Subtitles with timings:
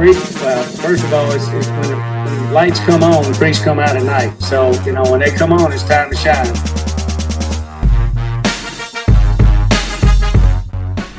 [0.00, 3.36] Well, uh, first of all, it's, it's when, the, when the lights come on, the
[3.36, 4.38] priests come out at night.
[4.40, 6.46] So, you know, when they come on, it's time to shine.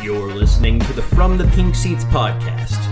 [0.04, 2.91] You're listening to the From the Pink Seats podcast,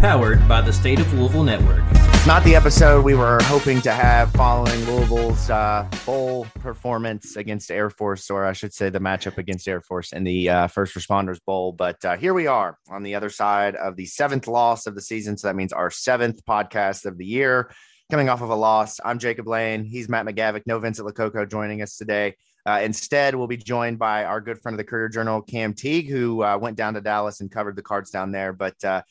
[0.00, 1.82] powered by the State of Louisville Network.
[2.26, 7.90] Not the episode we were hoping to have following Louisville's uh, bowl performance against Air
[7.90, 11.38] Force, or I should say the matchup against Air Force in the uh, First Responders
[11.44, 11.72] Bowl.
[11.72, 15.00] But uh, here we are on the other side of the seventh loss of the
[15.00, 15.36] season.
[15.36, 17.70] So that means our seventh podcast of the year
[18.10, 19.00] coming off of a loss.
[19.04, 19.84] I'm Jacob Lane.
[19.84, 20.62] He's Matt McGavic.
[20.66, 22.36] No Vincent Lococo joining us today.
[22.66, 26.08] Uh, instead, we'll be joined by our good friend of the Courier Journal, Cam Teague,
[26.08, 28.52] who uh, went down to Dallas and covered the cards down there.
[28.52, 29.02] But uh,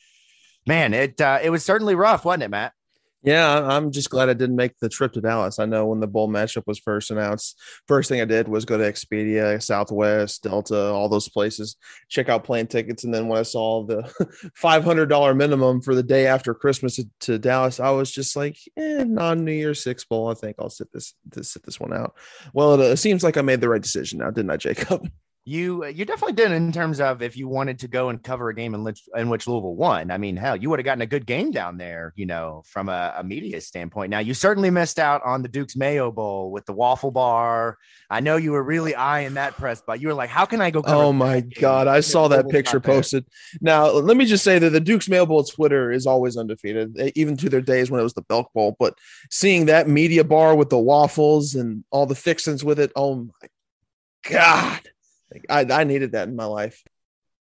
[0.67, 2.73] man, it uh, it was certainly rough, wasn't it, Matt?
[3.23, 5.59] Yeah, I'm just glad I didn't make the trip to Dallas.
[5.59, 8.77] I know when the bowl matchup was first announced, first thing I did was go
[8.77, 11.75] to Expedia, Southwest, Delta, all those places,
[12.07, 14.03] check out plane tickets, and then when I saw the
[14.63, 19.43] $500 minimum for the day after Christmas to, Dallas, I was just like, eh, non
[19.43, 20.29] New Year's Six bowl.
[20.29, 22.15] I think I'll sit this sit this one out.
[22.53, 25.09] Well, it, it seems like I made the right decision now, didn't I, Jacob?
[25.47, 28.53] You you definitely did in terms of if you wanted to go and cover a
[28.53, 30.11] game in which, in which Louisville won.
[30.11, 32.89] I mean, hell, you would have gotten a good game down there, you know, from
[32.89, 34.09] a, a, media standpoint.
[34.09, 37.77] Now you certainly missed out on the Duke's Mayo Bowl with the waffle bar.
[38.09, 40.69] I know you were really eyeing that press, but you were like, "How can I
[40.69, 43.25] go?" oh my god, I saw that picture posted.
[43.61, 47.37] Now let me just say that the Duke's Mayo Bowl Twitter is always undefeated, even
[47.37, 48.75] to their days when it was the Belk Bowl.
[48.77, 48.97] But
[49.31, 53.47] seeing that media bar with the waffles and all the fixings with it, oh my
[54.29, 54.81] god
[55.49, 56.83] I, I needed that in my life.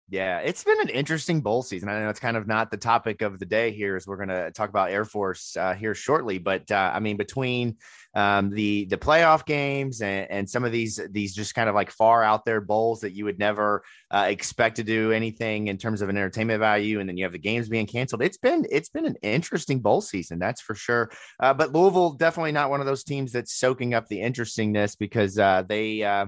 [0.09, 1.90] Yeah, it's been an interesting bowl season.
[1.90, 4.30] I know it's kind of not the topic of the day here, as we're going
[4.30, 6.38] to talk about Air Force uh, here shortly.
[6.38, 7.75] But uh, I mean, between
[8.14, 11.92] um, the the playoff games and, and, some of these these just kind of like
[11.92, 16.02] far out there bowls that you would never uh, expect to do anything in terms
[16.02, 18.22] of an entertainment value, and then you have the games being canceled.
[18.22, 21.12] It's been it's been an interesting bowl season, that's for sure.
[21.38, 25.38] Uh, but Louisville definitely not one of those teams that's soaking up the interestingness because
[25.38, 26.28] uh, they uh,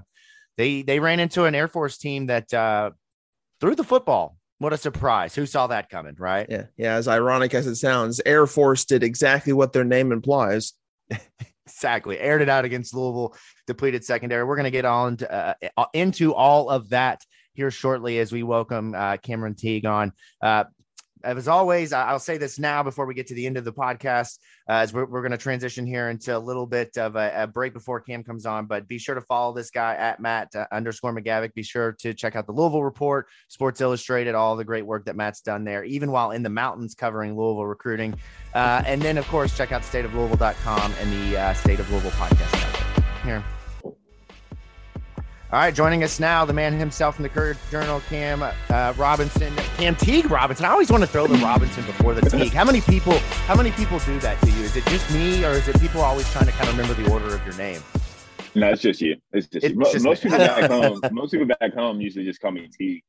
[0.59, 2.91] they they ran into an Air Force team that uh,
[3.61, 4.35] threw the football.
[4.57, 5.33] What a surprise!
[5.33, 6.15] Who saw that coming?
[6.19, 6.47] Right?
[6.49, 6.95] Yeah, yeah.
[6.95, 10.73] As ironic as it sounds, Air Force did exactly what their name implies.
[11.65, 13.35] exactly, aired it out against Louisville,
[13.67, 14.43] depleted secondary.
[14.43, 18.43] We're going to get on to, uh, into all of that here shortly as we
[18.43, 20.11] welcome uh, Cameron Teague on.
[20.41, 20.65] Uh,
[21.23, 24.39] as always, I'll say this now before we get to the end of the podcast,
[24.69, 27.47] uh, as we're, we're going to transition here into a little bit of a, a,
[27.47, 28.65] break before Cam comes on.
[28.65, 31.53] But be sure to follow this guy at Matt uh, underscore McGavic.
[31.53, 35.15] Be sure to check out the Louisville Report, Sports Illustrated, all the great work that
[35.15, 38.15] Matt's done there, even while in the mountains covering Louisville recruiting.
[38.53, 43.23] Uh, and then, of course, check out stateoflouisville.com and the uh, State of Louisville podcast.
[43.23, 43.43] Here.
[45.51, 49.51] All right, joining us now, the man himself from the Courier Journal, Cam uh, Robinson,
[49.77, 50.63] Cam Teague Robinson.
[50.63, 52.53] I always want to throw the Robinson before the Teague.
[52.53, 53.17] How many people?
[53.47, 54.61] How many people do that to you?
[54.61, 57.11] Is it just me, or is it people always trying to kind of remember the
[57.11, 57.81] order of your name?
[58.53, 59.15] No, it's just you.
[59.33, 61.01] It's just, it's most, just most people back home.
[61.11, 63.01] Most people back home usually just call me Teague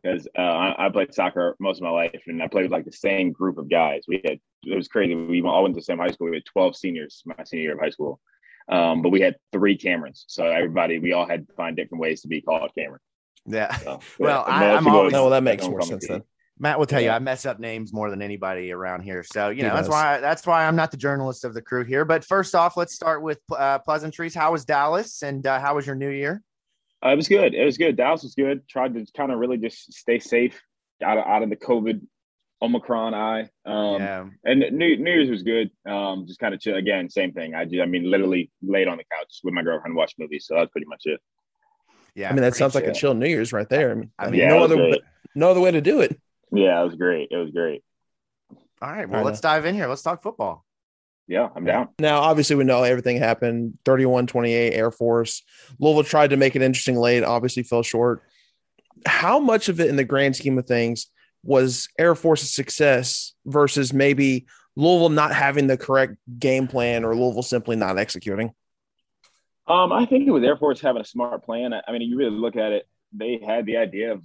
[0.00, 2.84] because uh, I, I, played soccer most of my life, and I played with like
[2.84, 4.04] the same group of guys.
[4.06, 5.16] We had it was crazy.
[5.16, 6.30] We all went to the same high school.
[6.30, 8.20] We had twelve seniors my senior year of high school.
[8.68, 12.22] Um, but we had three Camerons, so everybody we all had to find different ways
[12.22, 13.00] to be called Cameron.
[13.46, 13.74] Yeah.
[13.76, 15.12] So, well, I, am always.
[15.12, 16.22] No, well, that makes more sense then.
[16.58, 17.10] Matt will tell yeah.
[17.10, 19.24] you I mess up names more than anybody around here.
[19.24, 22.04] So you know that's why that's why I'm not the journalist of the crew here.
[22.04, 24.34] But first off, let's start with uh, pleasantries.
[24.34, 26.42] How was Dallas, and uh, how was your New Year?
[27.04, 27.54] Uh, it was good.
[27.54, 27.96] It was good.
[27.96, 28.68] Dallas was good.
[28.68, 30.62] Tried to kind of really just stay safe
[31.02, 32.00] out of out of the COVID
[32.62, 33.48] Omicron eye.
[33.66, 34.26] Um, yeah.
[34.44, 35.70] And New, New Year's was good.
[35.84, 36.76] Um, just kind of chill.
[36.76, 37.54] Again, same thing.
[37.54, 40.46] I just, I mean, literally laid on the couch with my girlfriend, watched movies.
[40.46, 41.20] So that's pretty much it.
[42.14, 42.30] Yeah.
[42.30, 42.82] I mean, that sounds chill.
[42.82, 43.90] like a chill New Year's right there.
[43.90, 45.02] I mean, I mean yeah, no other, great.
[45.34, 46.18] no other way to do it.
[46.52, 47.28] Yeah, it was great.
[47.30, 47.82] It was great.
[48.80, 49.08] All right.
[49.08, 49.88] Well, let's dive in here.
[49.88, 50.64] Let's talk football.
[51.28, 51.88] Yeah, I'm down.
[51.98, 55.42] Now, obviously, we know everything happened 31 28 Air Force.
[55.78, 58.22] Louisville tried to make it interesting late, obviously fell short.
[59.06, 61.06] How much of it in the grand scheme of things
[61.42, 64.46] was Air Force's success versus maybe
[64.76, 68.52] Louisville not having the correct game plan or Louisville simply not executing?
[69.66, 71.72] Um, I think it was Air Force having a smart plan.
[71.72, 72.88] I mean, you really look at it.
[73.12, 74.22] they had the idea of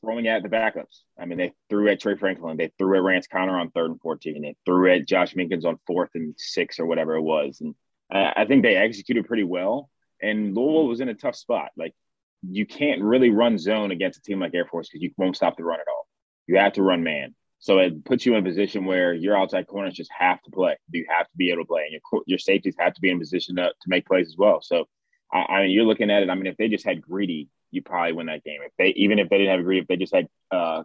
[0.00, 1.02] throwing at the backups.
[1.18, 4.00] I mean, they threw at Trey Franklin, they threw at Rance Conner on third and
[4.00, 7.60] 14, they threw at Josh Minkins on fourth and six or whatever it was.
[7.60, 7.74] And
[8.10, 9.90] I think they executed pretty well.
[10.20, 11.70] And Louisville was in a tough spot.
[11.76, 11.94] Like,
[12.42, 15.56] you can't really run zone against a team like Air Force because you won't stop
[15.56, 16.06] the run at all.
[16.46, 17.34] You have to run man.
[17.58, 20.76] So it puts you in a position where your outside corners just have to play.
[20.90, 23.18] You have to be able to play, and your your safeties have to be in
[23.18, 24.60] position to, to make plays as well.
[24.60, 24.86] So,
[25.32, 26.28] I, I mean, you're looking at it.
[26.28, 28.60] I mean, if they just had Greedy, you probably win that game.
[28.62, 30.82] If they even if they didn't have Greedy, if they just had uh,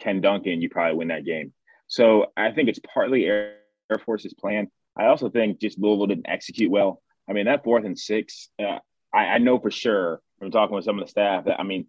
[0.00, 1.52] Ken Duncan, you probably win that game.
[1.86, 3.56] So I think it's partly Air,
[3.90, 4.70] Air Force's plan.
[4.96, 7.02] I also think just Louisville didn't execute well.
[7.28, 8.80] I mean, that fourth and six, uh,
[9.14, 11.86] I, I know for sure from talking with some of the staff that I mean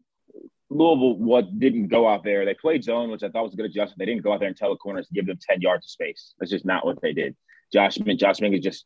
[0.70, 2.46] Louisville what didn't go out there.
[2.46, 4.00] They played zone, which I thought was a good adjustment.
[4.00, 5.90] They didn't go out there and tell the corners to give them 10 yards of
[5.90, 6.36] space.
[6.40, 7.36] That's just not what they did.
[7.74, 8.86] Josh Josh Minkins just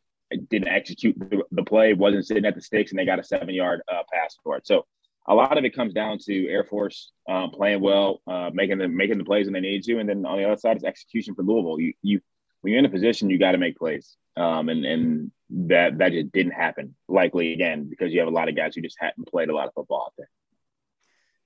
[0.50, 1.16] didn't execute
[1.50, 4.36] the, play, wasn't sitting at the sticks, and they got a seven yard uh, pass
[4.42, 4.66] for it.
[4.66, 4.86] So
[5.26, 8.88] a lot of it comes down to Air Force um, playing well, uh, making the
[8.88, 11.34] making the plays when they need to, and then on the other side is execution
[11.34, 11.80] for Louisville.
[11.80, 12.20] You you
[12.60, 15.30] when you're in a position, you got to make plays, um, and and
[15.68, 16.94] that that just didn't happen.
[17.08, 19.68] Likely again because you have a lot of guys who just hadn't played a lot
[19.68, 20.30] of football out there.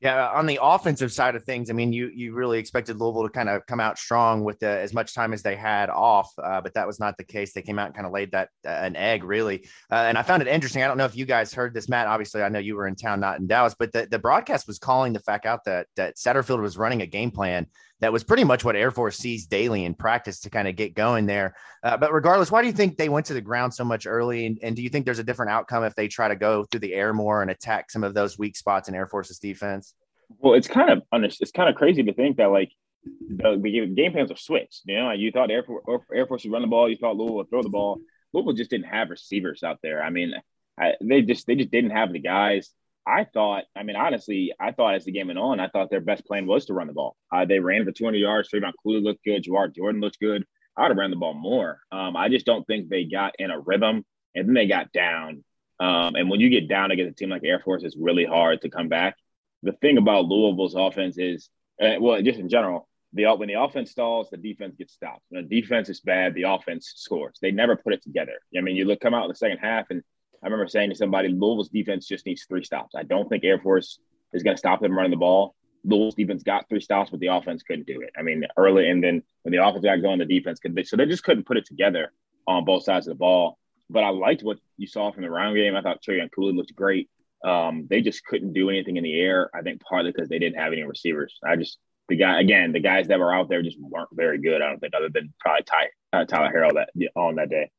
[0.00, 3.30] Yeah, on the offensive side of things, I mean, you you really expected Louisville to
[3.30, 6.60] kind of come out strong with the, as much time as they had off, uh,
[6.60, 7.52] but that was not the case.
[7.52, 9.66] They came out and kind of laid that uh, an egg, really.
[9.90, 10.84] Uh, and I found it interesting.
[10.84, 12.06] I don't know if you guys heard this, Matt.
[12.06, 14.78] Obviously, I know you were in town, not in Dallas, but the, the broadcast was
[14.78, 17.66] calling the fact out that that Satterfield was running a game plan
[18.00, 20.94] that was pretty much what Air Force sees daily in practice to kind of get
[20.94, 21.54] going there.
[21.82, 24.46] Uh, but regardless, why do you think they went to the ground so much early?
[24.46, 26.80] And, and, do you think there's a different outcome if they try to go through
[26.80, 29.87] the air more and attack some of those weak spots in Air Force's defense?
[30.28, 32.70] Well, it's kind of it's kind of crazy to think that like
[33.04, 34.82] the, game plans are switched.
[34.86, 37.36] You know, you thought Air Force, Air Force would run the ball, you thought Louisville
[37.36, 38.00] would throw the ball.
[38.32, 40.02] Louisville just didn't have receivers out there.
[40.02, 40.34] I mean,
[40.78, 42.70] I, they just they just didn't have the guys.
[43.06, 46.02] I thought, I mean, honestly, I thought as the game went on, I thought their
[46.02, 47.16] best plan was to run the ball.
[47.32, 48.50] Uh, they ran for 200 yards.
[48.50, 49.44] Trevion Cooley looked good.
[49.44, 50.44] Jawhar Jordan looked good.
[50.76, 51.80] I would have ran the ball more.
[51.90, 54.04] Um, I just don't think they got in a rhythm,
[54.34, 55.42] and then they got down.
[55.80, 58.60] Um, and when you get down against a team like Air Force, it's really hard
[58.60, 59.16] to come back
[59.62, 61.50] the thing about Louisville's offense is,
[61.82, 65.22] uh, well, just in general, the when the offense stalls, the defense gets stopped.
[65.30, 67.38] When the defense is bad, the offense scores.
[67.40, 68.34] They never put it together.
[68.56, 70.02] I mean, you look come out in the second half, and
[70.42, 72.94] I remember saying to somebody, Louisville's defense just needs three stops.
[72.94, 73.98] I don't think Air Force
[74.32, 75.54] is going to stop them running the ball.
[75.84, 78.10] Louisville's defense got three stops, but the offense couldn't do it.
[78.16, 80.78] I mean, early and then when the offense got going, the defense could.
[80.86, 82.12] So they just couldn't put it together
[82.46, 83.58] on both sides of the ball.
[83.90, 85.74] But I liked what you saw from the round game.
[85.74, 87.08] I thought Trey Cooley looked great.
[87.44, 89.50] Um, they just couldn't do anything in the air.
[89.54, 91.38] I think partly because they didn't have any receivers.
[91.44, 94.62] I just the guy again, the guys that were out there just weren't very good.
[94.62, 97.70] I don't think other than probably Ty, uh, Tyler Harrell that on that day.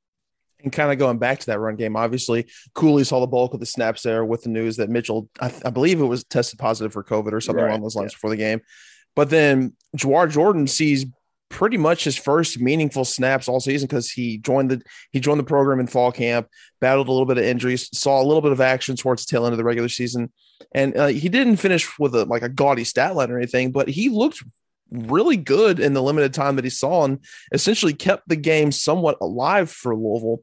[0.62, 3.62] And kind of going back to that run game, obviously Cooley saw the bulk of
[3.62, 6.92] the snaps there with the news that Mitchell, I, I believe it was tested positive
[6.92, 7.70] for COVID or something right.
[7.70, 8.18] along those lines yeah.
[8.18, 8.62] before the game.
[9.16, 11.06] But then Jawhar Jordan sees
[11.50, 14.82] pretty much his first meaningful snaps all season because he joined the
[15.12, 16.48] he joined the program in fall camp,
[16.80, 19.46] battled a little bit of injuries, saw a little bit of action towards the tail
[19.46, 20.32] end of the regular season,
[20.74, 23.90] and uh, he didn't finish with a like a gaudy stat line or anything, but
[23.90, 24.44] he looked
[24.92, 27.20] really good in the limited time that he saw and
[27.52, 30.42] essentially kept the game somewhat alive for Louisville.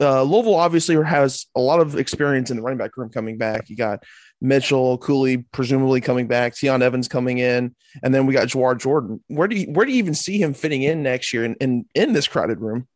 [0.00, 3.68] Uh, Louisville obviously has a lot of experience in the running back room coming back.
[3.70, 4.02] You got
[4.40, 9.22] Mitchell, Cooley presumably coming back, Tiyon Evans coming in, and then we got Jawhar Jordan.
[9.28, 11.86] Where do you where do you even see him fitting in next year in, in,
[11.94, 12.86] in this crowded room?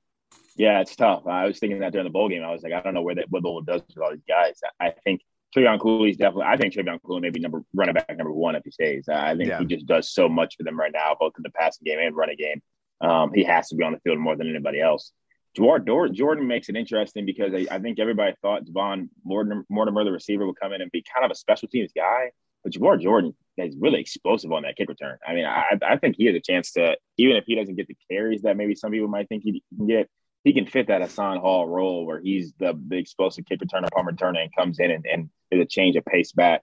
[0.57, 1.26] Yeah, it's tough.
[1.26, 2.43] I was thinking that during the bowl game.
[2.43, 4.61] I was like, I don't know where that what Louisville does with all these guys.
[4.78, 5.23] I think
[5.57, 6.45] Trevion Cooley's definitely.
[6.45, 9.09] I think Trevion Cooley maybe number running back number one if he stays.
[9.09, 9.59] I think yeah.
[9.59, 12.17] he just does so much for them right now, both in the passing game and
[12.17, 12.62] running game.
[13.00, 15.12] Um, he has to be on the field more than anybody else.
[15.56, 20.47] Jawhar Jordan makes it interesting because I, I think everybody thought Devon Mortimer, the receiver,
[20.47, 22.30] would come in and be kind of a special teams guy.
[22.64, 25.18] But Jawhar Jordan is really explosive on that kick return.
[25.26, 27.88] I mean, I, I think he has a chance to, even if he doesn't get
[27.88, 30.09] the carries that maybe some people might think he can get,
[30.44, 34.09] he can fit that Hassan Hall role where he's the, the explosive kick returner, punt
[34.09, 36.62] returner, and comes in and, and is a change of pace back.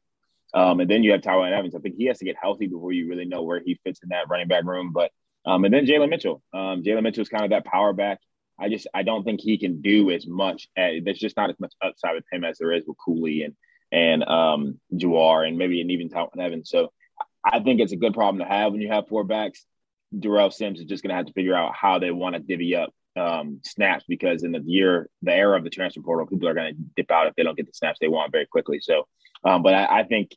[0.54, 1.76] Um, and then you have Tiyon Evans.
[1.76, 4.10] I think he has to get healthy before you really know where he fits in
[4.10, 4.92] that running back room.
[4.94, 5.12] But
[5.46, 6.42] um, and then Jalen Mitchell.
[6.54, 8.20] Um, Jalen Mitchell is kind of that power back.
[8.60, 10.68] I just I don't think he can do as much.
[10.78, 13.56] As, there's just not as much upside with him as there is with Cooley and
[13.92, 16.70] and um, Jawhar and maybe and even Evans.
[16.70, 16.92] So
[17.44, 19.66] I think it's a good problem to have when you have four backs.
[20.18, 22.76] Darrell Sims is just going to have to figure out how they want to divvy
[22.76, 26.54] up um, snaps because in the year, the era of the transfer portal, people are
[26.54, 28.80] going to dip out if they don't get the snaps they want very quickly.
[28.80, 29.08] So,
[29.44, 30.32] um, but I, I, think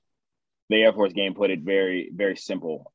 [0.68, 2.90] the Air Force game put it very, very simple.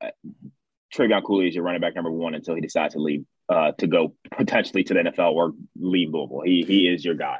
[0.93, 3.87] Trevion Cooley is your running back number one until he decides to leave uh, to
[3.87, 6.41] go potentially to the NFL or leave Louisville.
[6.43, 7.37] He he is your guy.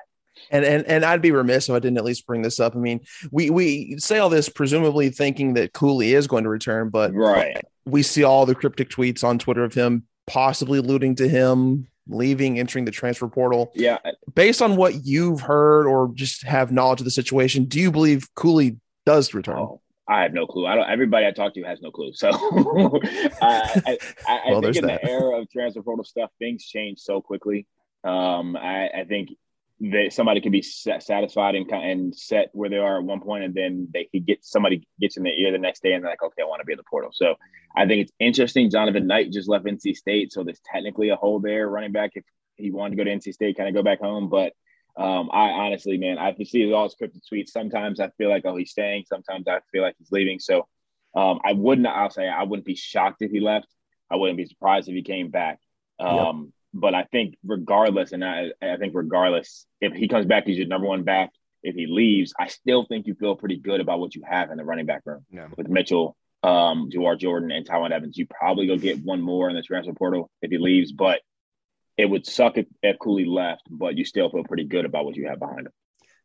[0.51, 2.75] And, and and I'd be remiss if I didn't at least bring this up.
[2.75, 6.89] I mean, we we say all this presumably thinking that Cooley is going to return,
[6.89, 11.27] but right, we see all the cryptic tweets on Twitter of him possibly alluding to
[11.27, 13.71] him leaving, entering the transfer portal.
[13.75, 13.97] Yeah.
[14.33, 18.33] Based on what you've heard or just have knowledge of the situation, do you believe
[18.35, 19.57] Cooley does return?
[19.57, 20.65] Oh, I have no clue.
[20.65, 20.89] I don't.
[20.89, 22.13] Everybody I talk to has no clue.
[22.13, 22.29] So
[23.41, 23.97] I, I,
[24.27, 25.01] I well, think in that.
[25.01, 27.67] the era of transfer portal stuff, things change so quickly.
[28.03, 29.31] Um, I, I think
[29.79, 33.53] that somebody can be satisfied and and set where they are at one point, and
[33.53, 36.23] then they could get somebody gets in their ear the next day, and they're like,
[36.23, 37.11] okay, I want to be in the portal.
[37.13, 37.35] So
[37.75, 38.69] I think it's interesting.
[38.69, 42.11] Jonathan Knight just left NC State, so there's technically a hole there, running back.
[42.15, 42.23] If
[42.55, 44.53] he wanted to go to NC State, kind of go back home, but
[44.97, 47.49] um, I honestly, man, I can see all scripted tweets.
[47.49, 49.05] Sometimes I feel like, oh, he's staying.
[49.07, 50.39] Sometimes I feel like he's leaving.
[50.39, 50.67] So
[51.15, 51.87] um, I wouldn't.
[51.87, 53.67] I'll say I wouldn't be shocked if he left.
[54.09, 55.59] I wouldn't be surprised if he came back.
[55.99, 60.45] Um, yep but I think regardless, and I, I think regardless, if he comes back,
[60.45, 61.31] he's your number one back.
[61.63, 64.57] If he leaves, I still think you feel pretty good about what you have in
[64.57, 65.47] the running back room yeah.
[65.57, 68.17] with Mitchell, um, Jordan, and Tiyon Evans.
[68.17, 71.21] You probably go get one more in the transfer portal if he leaves, but
[71.97, 75.15] it would suck if, if Cooley left, but you still feel pretty good about what
[75.15, 75.73] you have behind him.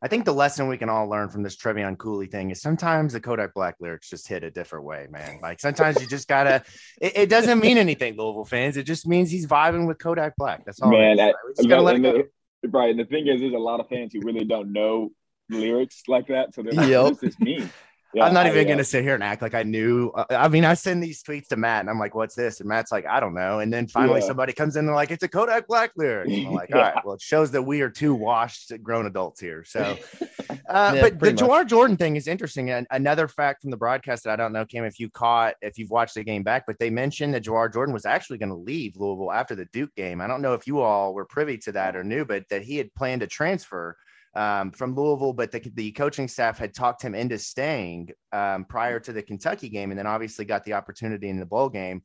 [0.05, 3.13] I think the lesson we can all learn from this Trevion Cooley thing is sometimes
[3.13, 5.39] the Kodak Black lyrics just hit a different way, man.
[5.41, 6.65] Like sometimes you just gotta.
[7.01, 8.77] It, it doesn't mean anything, Louisville fans.
[8.77, 10.65] It just means he's vibing with Kodak Black.
[10.65, 10.91] That's all.
[10.91, 11.17] Man,
[11.57, 12.25] just gotta let it go.
[12.63, 12.91] The, right.
[12.91, 15.11] And the thing is, there's a lot of fans who really don't know
[15.49, 17.03] lyrics like that, so they're like, yep.
[17.05, 17.71] "What does this mean?"
[18.15, 20.11] Yeah, I'm not even going to sit here and act like I knew.
[20.11, 22.61] Uh, I mean, I send these tweets to Matt and I'm like, what's this?
[22.61, 23.61] And Matt's like, I don't know.
[23.61, 24.27] And then finally yeah.
[24.27, 26.29] somebody comes in and like, it's a Kodak Black lyric.
[26.29, 26.77] And I'm like, yeah.
[26.77, 29.65] all right, well, it shows that we are two washed grown adults here.
[29.65, 29.97] So,
[30.69, 32.71] uh, but the Jawhar Jordan thing is interesting.
[32.71, 35.79] And another fact from the broadcast that I don't know, Cam, if you caught, if
[35.79, 38.57] you've watched the game back, but they mentioned that Jawhar Jordan was actually going to
[38.57, 40.21] leave Louisville after the Duke game.
[40.21, 42.77] I don't know if you all were privy to that or knew, but that he
[42.77, 43.97] had planned to transfer
[44.35, 48.99] um, from Louisville, but the, the coaching staff had talked him into staying um, prior
[49.01, 52.03] to the Kentucky game, and then obviously got the opportunity in the bowl game.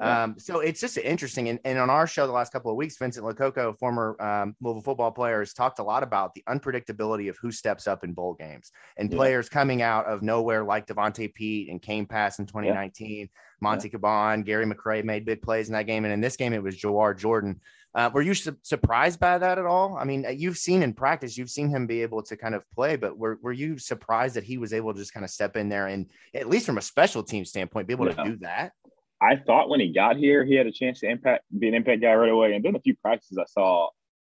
[0.00, 1.50] Um, so it's just interesting.
[1.50, 4.82] And, and, on our show the last couple of weeks, Vincent Lococo, former um, Louisville
[4.82, 8.32] football player, has talked a lot about the unpredictability of who steps up in bowl
[8.32, 9.16] games and yeah.
[9.16, 13.18] players coming out of nowhere like Devontae Peete and Kane Pass in 2019.
[13.20, 13.26] Yeah.
[13.60, 13.90] Monty.
[13.90, 16.04] Caban, Gary McCray made big plays in that game.
[16.06, 17.60] And in this game, it was Jawhar Jordan.
[17.94, 19.96] Uh, were you su- surprised by that at all?
[19.96, 22.96] I mean, you've seen in practice, you've seen him be able to kind of play,
[22.96, 25.68] but were, were you surprised that he was able to just kind of step in
[25.68, 28.14] there and, at least from a special team standpoint, be able yeah.
[28.14, 28.72] to do that?
[29.20, 32.00] I thought when he got here, he had a chance to impact, be an impact
[32.00, 32.54] guy right away.
[32.54, 33.88] And then a few practices I saw,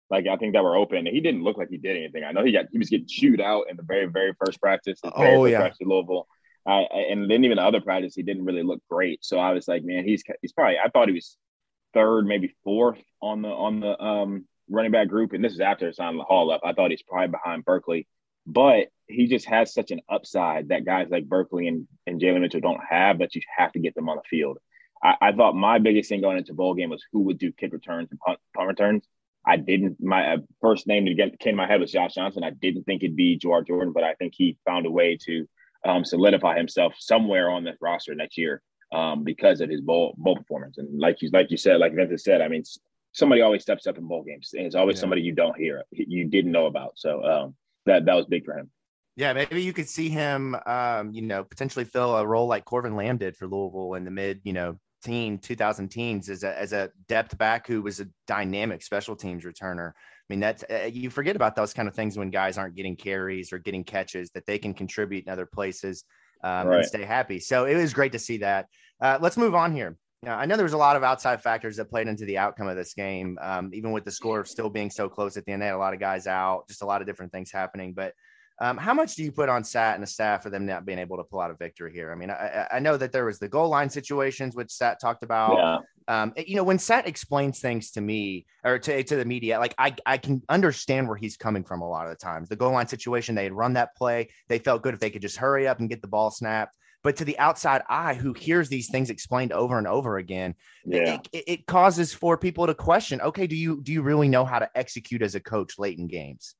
[0.10, 2.24] like I think that were open, he didn't look like he did anything.
[2.24, 5.00] I know he got he was getting chewed out in the very very first practice.
[5.04, 6.28] Very oh yeah, practice Louisville.
[6.68, 9.24] I, and then even the other practice, he didn't really look great.
[9.24, 10.78] So I was like, man, he's he's probably.
[10.84, 11.38] I thought he was
[11.94, 15.92] third, maybe fourth on the on the um, running back group, and this is after
[15.94, 16.62] signing the Hall up.
[16.64, 18.08] I thought he's probably behind Berkeley,
[18.46, 22.62] but he just has such an upside that guys like Berkeley and, and Jalen Mitchell
[22.62, 23.18] don't have.
[23.18, 24.58] But you have to get them on the field.
[25.04, 27.74] I, I, thought my biggest thing going into bowl game was who would do kick
[27.74, 29.08] returns and punt, punt returns.
[29.46, 29.98] I didn't.
[30.00, 32.44] My uh, first name that came to my head was Josh Johnson.
[32.44, 35.48] I didn't think it'd be Jawhar Jordan, but I think he found a way to
[35.84, 40.36] um, solidify himself somewhere on this roster next year um, because of his bowl bowl
[40.36, 40.78] performance.
[40.78, 42.64] And like you like you said, like Vincent said, I mean,
[43.14, 45.02] somebody always steps up in bowl games, and it's always yeah.
[45.02, 46.94] somebody you don't hear, you didn't know about.
[46.96, 47.56] So um,
[47.86, 48.70] that that was big for him.
[49.16, 52.96] Yeah, maybe you could see him, um, you know, potentially fill a role like Corvin
[52.96, 56.74] Lamb did for Louisville in the mid, you know, teen 2000 teens as a, as
[56.74, 59.90] a depth back who was a dynamic special teams returner.
[59.90, 59.94] I
[60.30, 63.52] mean, that's uh, you forget about those kind of things when guys aren't getting carries
[63.52, 66.06] or getting catches that they can contribute in other places
[66.44, 66.78] um, right.
[66.78, 67.40] and stay happy.
[67.40, 68.68] So it was great to see that.
[69.00, 69.98] Uh, let's move on here.
[70.24, 72.68] Now, I know there was a lot of outside factors that played into the outcome
[72.68, 75.62] of this game, um, even with the score still being so close at the end.
[75.62, 77.94] They had a lot of guys out, just a lot of different things happening.
[77.94, 78.14] But
[78.62, 81.00] um, how much do you put on Sat and the staff for them not being
[81.00, 82.12] able to pull out a victory here?
[82.12, 85.24] I mean, I, I know that there was the goal line situations, which Sat talked
[85.24, 85.58] about.
[85.58, 85.78] Yeah.
[86.08, 89.74] Um, you know, when Sat explains things to me or to, to the media, like
[89.80, 92.50] I, I can understand where he's coming from a lot of the times.
[92.50, 94.30] The goal line situation, they had run that play.
[94.48, 96.76] They felt good if they could just hurry up and get the ball snapped.
[97.04, 100.54] But to the outside eye who hears these things explained over and over again,
[100.86, 101.18] yeah.
[101.34, 104.60] it, it causes for people to question, okay, do you do you really know how
[104.60, 106.54] to execute as a coach late in games?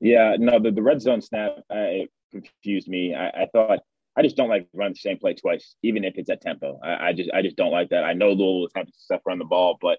[0.00, 3.14] Yeah, no, the, the red zone snap uh, it confused me.
[3.14, 3.80] I, I, thought
[4.16, 6.78] I just don't like running the same play twice, even if it's at tempo.
[6.82, 8.04] I, I just I just don't like that.
[8.04, 9.98] I know Louisville was having success run the ball, but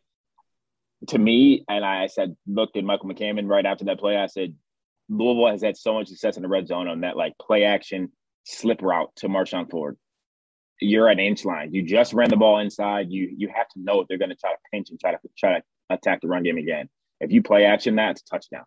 [1.08, 4.18] to me, and I said, looked at Michael McCammon right after that play.
[4.18, 4.54] I said,
[5.08, 8.12] Louisville has had so much success in the red zone on that like play action
[8.44, 9.98] slip route to Marshon Ford.
[10.82, 11.74] You're at inch line.
[11.74, 13.08] You just ran the ball inside.
[13.10, 15.20] You you have to know if they're going to try to pinch and try to
[15.38, 16.90] try to attack the run game again.
[17.20, 18.64] If you play action, that's a touchdown.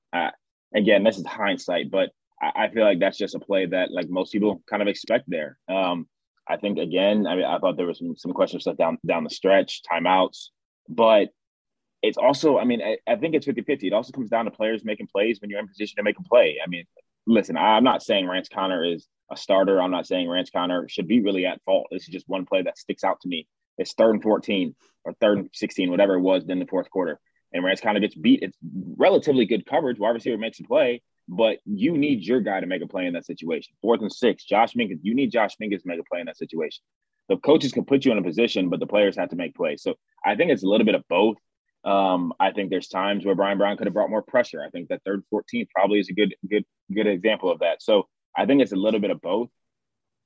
[0.74, 2.10] Again, this is hindsight, but
[2.40, 5.24] I, I, feel like that's just a play that like most people kind of expect
[5.28, 5.58] there.
[5.68, 6.06] Um,
[6.48, 9.24] I think again, I mean, I thought there was some some questions stuff down down
[9.24, 10.48] the stretch, timeouts,
[10.88, 11.28] but
[12.02, 13.86] it's also, I mean, I, I think it's 50 50.
[13.86, 16.22] It also comes down to players making plays when you're in position to make a
[16.22, 16.58] play.
[16.62, 16.84] I mean,
[17.26, 19.80] listen, I'm not saying Rance Conner is a starter.
[19.80, 21.86] I'm not saying Rance Conner should be really at fault.
[21.92, 23.46] This is just one play that sticks out to me.
[23.78, 24.74] It's third and 14
[25.04, 27.20] or third and 16, whatever it was in the fourth quarter.
[27.52, 28.40] And Rance Conner gets beat.
[28.42, 28.56] It's
[28.96, 29.98] relatively good coverage.
[29.98, 33.12] Wide receiver makes a play, but you need your guy to make a play in
[33.14, 33.74] that situation.
[33.82, 35.00] Fourth and six, Josh Minkins.
[35.02, 36.82] You need Josh Minkins to make a play in that situation.
[37.28, 39.82] The coaches can put you in a position, but the players have to make plays.
[39.82, 39.94] So
[40.24, 41.36] I think it's a little bit of both.
[41.84, 44.62] Um, I think there's times where Brian Brown could have brought more pressure.
[44.62, 47.82] I think that third 14 probably is a good, good, good example of that.
[47.82, 49.48] So I think it's a little bit of both.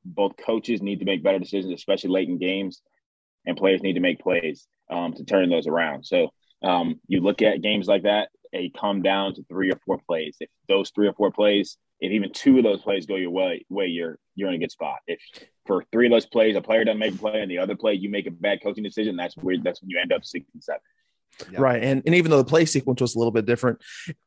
[0.04, 2.82] Both coaches need to make better decisions, especially late in games,
[3.46, 6.04] and players need to make plays um, to turn those around.
[6.04, 6.30] So
[6.62, 10.36] um, you look at games like that, they come down to three or four plays.
[10.40, 13.64] If those three or four plays, if even two of those plays go your way,
[13.68, 14.98] way you're you're in a good spot.
[15.06, 15.20] If
[15.66, 17.94] for three of those plays, a player doesn't make a play, and the other play
[17.94, 20.62] you make a bad coaching decision, that's where that's when you end up six and
[20.62, 20.80] seven.
[21.56, 21.82] Right.
[21.82, 23.82] And, and even though the play sequence was a little bit different,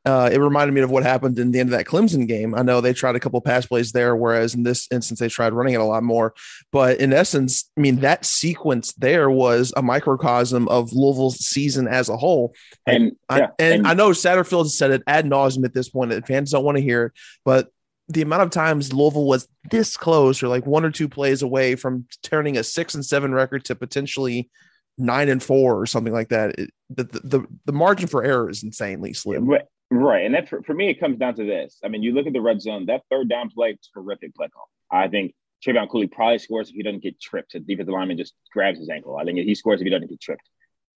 [0.06, 2.54] uh, it reminded me of what happened in the end of that Clemson game.
[2.54, 5.54] I know they tried a couple pass plays there, whereas in this instance, they tried
[5.54, 6.34] running it a lot more.
[6.72, 12.10] But in essence, I mean, that sequence there was a microcosm of Louisville's season as
[12.10, 12.54] a whole.
[12.86, 15.90] And, and, yeah, I, and, and I know Satterfield said it ad nauseum at this
[15.90, 17.14] point that fans don't want to hear it,
[17.44, 17.70] but
[18.08, 21.76] the amount of times Louisville was this close or like one or two plays away
[21.76, 24.50] from turning a six and seven record to potentially–
[25.00, 26.60] nine and four or something like that.
[26.60, 29.46] It, the, the the margin for error is insanely slim.
[29.46, 30.26] Right, right.
[30.26, 31.80] and that for, for me it comes down to this.
[31.84, 32.86] I mean, you look at the red zone.
[32.88, 34.70] That third down play, terrific play call.
[34.92, 35.34] I think
[35.66, 37.54] Trevion Cooley probably scores if he doesn't get tripped.
[37.54, 39.18] The defensive lineman just grabs his ankle.
[39.18, 40.48] I think he scores if he doesn't get tripped.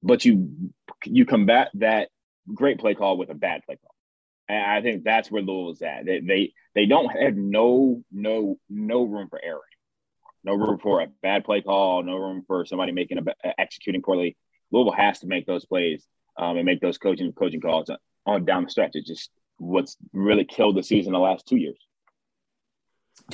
[0.04, 0.72] But you
[1.06, 2.10] you combat that
[2.54, 3.96] great play call with a bad play call.
[4.50, 6.06] And I think that's where Louisville's at.
[6.06, 9.62] They, they they don't have no no no room for error
[10.44, 14.36] no room for a bad play call, no room for somebody making a executing poorly.
[14.72, 16.06] Louisville has to make those plays
[16.38, 17.90] um, and make those coaching coaching calls
[18.26, 18.92] on down the stretch.
[18.94, 21.78] It's just what's really killed the season the last two years.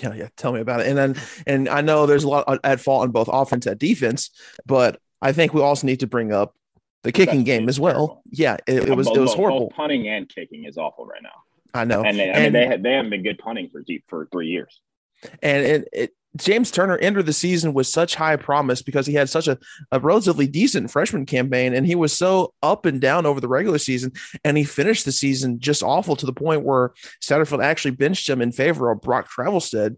[0.02, 0.28] Yeah, yeah.
[0.36, 0.88] Tell me about it.
[0.88, 1.16] And then,
[1.48, 4.30] and I know there's a lot at fault on both offense and defense,
[4.66, 6.56] but I think we also need to bring up
[7.04, 7.94] the kicking game as well.
[7.94, 8.24] Terrible.
[8.30, 9.68] Yeah, it, it was both, it was horrible.
[9.68, 11.30] Both punting and kicking is awful right now.
[11.74, 13.82] I know, and they, I and, mean they had, they haven't been good punting for
[13.82, 14.82] deep for three years.
[15.42, 19.30] And it, it James Turner entered the season with such high promise because he had
[19.30, 19.58] such a,
[19.92, 23.80] a relatively decent freshman campaign and he was so up and down over the regular
[23.80, 24.12] season.
[24.44, 28.42] And he finished the season just awful to the point where Satterfield actually benched him
[28.42, 29.96] in favor of Brock Travelstead.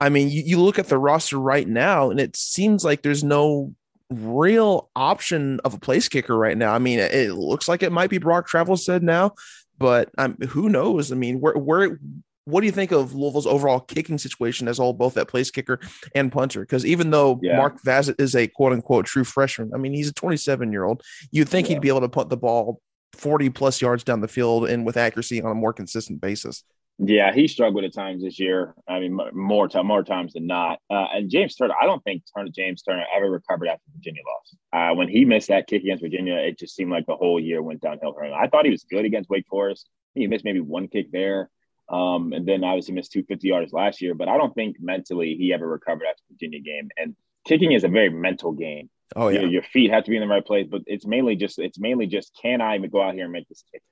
[0.00, 3.24] I mean, you, you look at the roster right now and it seems like there's
[3.24, 3.74] no
[4.08, 6.72] real option of a place kicker right now.
[6.72, 9.32] I mean, it, it looks like it might be Brock Travelstead now,
[9.78, 11.10] but um, who knows?
[11.10, 11.98] I mean, where where
[12.44, 15.78] what do you think of Louisville's overall kicking situation as all both that place kicker
[16.14, 16.60] and punter?
[16.60, 17.56] Because even though yeah.
[17.56, 21.02] Mark Vassett is a quote unquote true freshman, I mean he's a 27 year old.
[21.30, 21.74] You'd think yeah.
[21.74, 22.80] he'd be able to punt the ball
[23.14, 26.64] 40 plus yards down the field and with accuracy on a more consistent basis.
[26.98, 28.74] Yeah, he struggled at times this year.
[28.86, 30.78] I mean, more time, more times than not.
[30.90, 34.56] Uh, and James Turner, I don't think Turner, James Turner ever recovered after Virginia loss.
[34.72, 37.62] Uh, when he missed that kick against Virginia, it just seemed like the whole year
[37.62, 38.34] went downhill for him.
[38.34, 39.88] I thought he was good against Wake Forest.
[40.14, 41.50] He missed maybe one kick there.
[41.88, 45.52] Um, and then obviously missed 250 yards last year, but I don't think mentally he
[45.52, 46.88] ever recovered after the Virginia game.
[46.96, 47.14] And
[47.44, 48.88] kicking is a very mental game.
[49.14, 51.36] Oh yeah, your, your, feet have to be in the right place, but it's mainly
[51.36, 53.82] just it's mainly just can I even go out here and make this kick?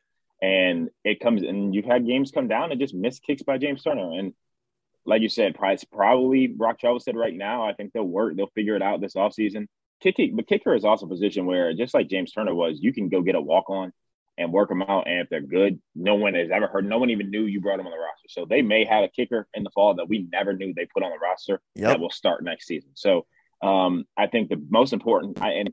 [0.40, 3.82] And it comes and you've had games come down and just miss kicks by James
[3.82, 4.12] Turner.
[4.12, 4.32] And
[5.04, 7.68] like you said, Price probably Brock Travelstead right now.
[7.68, 9.66] I think they'll work, they'll figure it out this offseason.
[10.00, 13.10] Kicking, but kicker is also a position where just like James Turner was, you can
[13.10, 13.92] go get a walk on
[14.38, 15.06] and work them out.
[15.06, 17.76] And if they're good, no one has ever heard, no one even knew you brought
[17.76, 18.28] them on the roster.
[18.28, 21.02] So they may have a kicker in the fall that we never knew they put
[21.02, 21.88] on the roster yep.
[21.88, 22.90] that will start next season.
[22.94, 23.26] So
[23.62, 25.72] um, I think the most important, I, and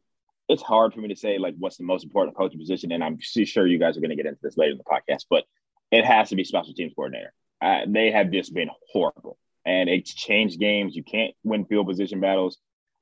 [0.49, 2.91] it's hard for me to say like what's the most important coaching position.
[2.91, 5.25] And I'm sure you guys are going to get into this later in the podcast,
[5.29, 5.45] but
[5.91, 7.33] it has to be special teams coordinator.
[7.61, 10.95] Uh, they have just been horrible and it's changed games.
[10.95, 12.57] You can't win field position battles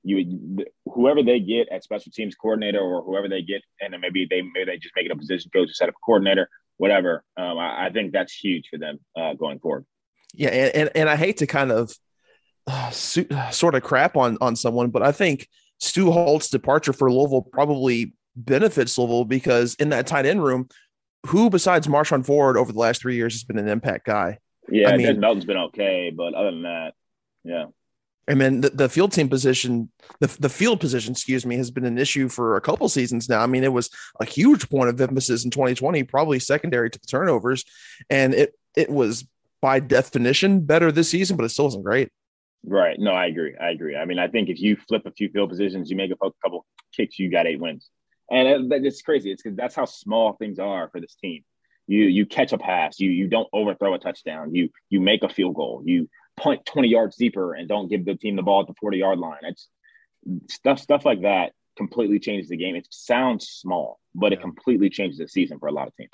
[0.05, 4.27] you whoever they get at special teams coordinator or whoever they get, and then maybe
[4.29, 7.23] they maybe they just make it a position coach, set up a coordinator, whatever.
[7.35, 9.85] Um, I, I, think that's huge for them uh, going forward.
[10.33, 11.91] Yeah, and, and, and I hate to kind of
[12.67, 15.47] uh, su- sort of crap on on someone, but I think
[15.79, 20.69] Stu Holt's departure for Louisville probably benefits Louisville because in that tight end room,
[21.25, 24.37] who besides Marshon Ford over the last three years has been an impact guy?
[24.69, 26.93] Yeah, I mean, Melton's been okay, but other than that,
[27.43, 27.65] yeah.
[28.27, 31.85] I mean, the, the field team position, the, the field position, excuse me, has been
[31.85, 33.41] an issue for a couple seasons now.
[33.41, 37.05] I mean, it was a huge point of emphasis in 2020, probably secondary to the
[37.05, 37.63] turnovers.
[38.09, 39.27] And it, it was
[39.61, 42.09] by definition better this season, but it still wasn't great.
[42.65, 42.97] Right.
[42.99, 43.55] No, I agree.
[43.61, 43.95] I agree.
[43.95, 46.65] I mean, I think if you flip a few field positions, you make a couple
[46.95, 47.89] kicks, you got eight wins,
[48.31, 49.31] and it's crazy.
[49.31, 51.43] It's because that's how small things are for this team.
[51.87, 55.29] You you catch a pass, you you don't overthrow a touchdown, you you make a
[55.29, 58.67] field goal, you punt twenty yards deeper and don't give the team the ball at
[58.67, 59.39] the forty yard line.
[59.43, 59.67] It's
[60.49, 62.75] stuff stuff like that completely changes the game.
[62.75, 66.09] It sounds small, but it completely changes the season for a lot of teams.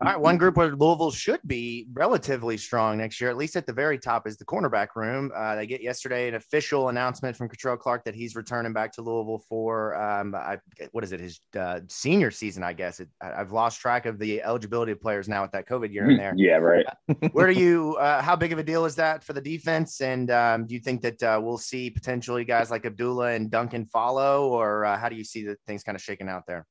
[0.00, 3.66] All right, one group where Louisville should be relatively strong next year, at least at
[3.66, 5.32] the very top, is the cornerback room.
[5.34, 9.02] Uh, they get yesterday an official announcement from Kei'Trel Clark that he's returning back to
[9.02, 10.58] Louisville for um, I,
[10.92, 13.00] what is it, his uh, senior season, I guess.
[13.00, 16.16] It, I've lost track of the eligibility of players now with that COVID year in
[16.16, 16.32] there.
[16.36, 16.86] yeah, right.
[17.32, 17.96] where do you?
[17.96, 20.00] Uh, how big of a deal is that for the defense?
[20.00, 23.84] And um, do you think that uh, we'll see potentially guys like Abdullah and Duncan
[23.86, 26.66] follow, or uh, how do you see the things kind of shaking out there?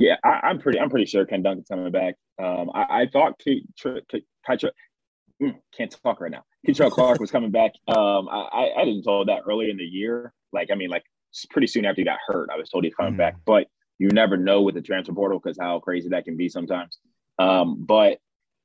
[0.00, 0.80] Yeah, I, am pretty.
[0.80, 2.14] I'm pretty sure Ken Duncan's coming back.
[2.42, 6.42] Um, I, I thought Kate, mm, can't talk right now.
[6.66, 7.72] Kei'Trel Clark was coming back.
[7.88, 10.32] Um, I, I didn't told that early in the year.
[10.52, 11.04] Like, I mean, like
[11.50, 13.18] pretty soon after he got hurt, I was told he's coming mm.
[13.18, 13.36] back.
[13.44, 13.66] But
[13.98, 16.98] you never know with the transfer portal because how crazy that can be sometimes.
[17.38, 18.18] Um, but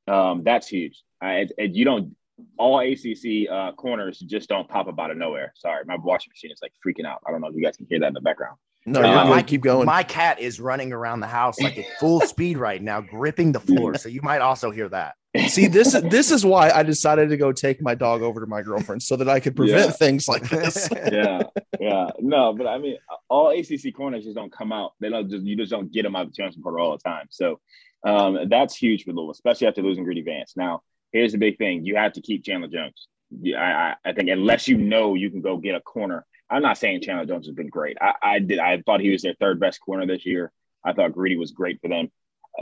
[0.08, 1.04] um, that's huge.
[1.22, 2.16] I, you don't
[2.58, 5.54] all ACC uh, corners just don't pop up out of nowhere.
[5.56, 7.22] Sorry, my washing machine is like freaking out.
[7.28, 8.58] I don't know if you guys can hear that in the background.
[8.88, 9.86] No, uh, my, keep going.
[9.86, 13.60] My cat is running around the house like at full speed right now, gripping the
[13.60, 13.96] floor.
[13.96, 15.16] So you might also hear that.
[15.48, 18.62] See, this this is why I decided to go take my dog over to my
[18.62, 19.92] girlfriend so that I could prevent yeah.
[19.92, 20.88] things like this.
[21.12, 21.42] yeah,
[21.80, 24.94] yeah, no, but I mean, all ACC corners just don't come out.
[25.00, 27.04] They don't just you just don't get them out of the transfer portal all the
[27.04, 27.28] time.
[27.32, 27.60] So
[28.06, 30.54] um, that's huge for Louisville, especially after losing Greedy Vance.
[30.56, 33.08] Now, here's the big thing: you have to keep Chandler Jones.
[33.42, 36.78] Yeah, I, I think unless you know you can go get a corner I'm not
[36.78, 37.98] saying Chandler Jones has been great.
[38.00, 38.60] I, I did.
[38.60, 40.52] I thought he was their third best corner this year.
[40.84, 42.12] I thought Greedy was great for them.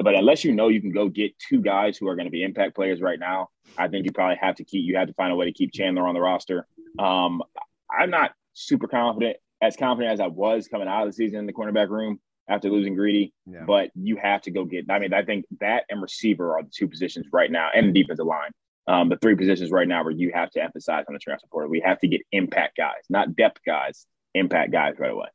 [0.02, 2.44] But unless you know you can go get two guys who are going to be
[2.44, 4.86] impact players right now, I think you probably have to keep.
[4.86, 6.66] You have to find a way to keep Chandler on the roster.
[6.98, 7.44] Um,
[7.92, 11.46] I'm not super confident, as confident as I was coming out of the season in
[11.46, 12.20] the cornerback room
[12.50, 13.34] after losing Greedy.
[13.46, 13.66] Yeah.
[13.68, 14.90] But you have to go get.
[14.90, 18.02] I mean, I think that and receiver are the two positions right now, and the
[18.02, 18.52] defensive line
[18.88, 21.70] um, the three positions right now where you have to emphasize on the transfer portal.
[21.70, 25.28] We have to get impact guys, not depth guys, impact guys right away.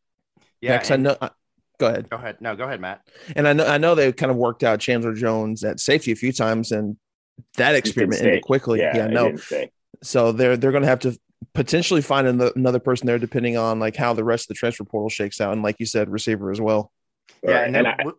[0.60, 1.16] Yeah, Next, I know.
[1.20, 1.30] Uh,
[1.78, 2.10] go ahead.
[2.10, 2.40] Go ahead.
[2.40, 3.06] No, go ahead, Matt.
[3.36, 6.16] And I know I know they kind of worked out Chandler Jones at safety a
[6.16, 6.96] few times, and
[7.56, 8.80] that experiment ended quickly.
[8.80, 9.36] Yeah, yeah no.
[10.02, 11.18] So they're they're going to have to
[11.54, 15.08] potentially find another person there, depending on like how the rest of the transfer portal
[15.08, 16.92] shakes out, and like you said, receiver as well.
[17.42, 18.12] Yeah, and then and I,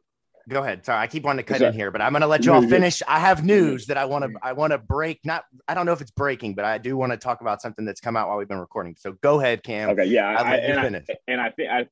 [0.49, 0.85] Go ahead.
[0.85, 2.67] Sorry, I keep wanting to cut in here, but I'm going to let you all
[2.67, 3.01] finish.
[3.07, 4.37] I have news that I want to.
[4.41, 5.19] I want to break.
[5.23, 5.45] Not.
[5.67, 8.01] I don't know if it's breaking, but I do want to talk about something that's
[8.01, 8.95] come out while we've been recording.
[8.99, 9.91] So go ahead, Cam.
[9.91, 10.05] Okay.
[10.05, 10.27] Yeah.
[10.27, 11.87] I, and, I, and I think I.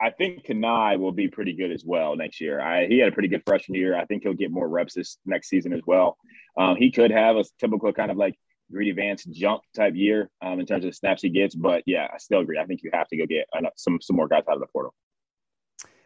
[0.00, 2.60] I think Kanai will be pretty good as well next year.
[2.60, 3.96] I, he had a pretty good freshman year.
[3.96, 6.16] I think he'll get more reps this next season as well.
[6.58, 8.34] Um, he could have a typical kind of like
[8.72, 11.54] Greedy Vance jump type year um, in terms of snaps he gets.
[11.54, 12.58] But yeah, I still agree.
[12.58, 14.92] I think you have to go get some some more guys out of the portal.